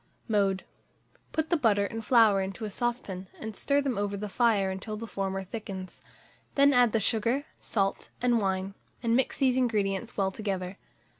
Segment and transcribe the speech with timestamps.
[0.27, 0.63] Mode.
[1.31, 4.97] Put the butter and flour into a saucepan, and stir them over the fire until
[4.97, 6.01] the former thickens;
[6.55, 10.79] then add the sugar, salt, and wine, and mix these ingredients well together.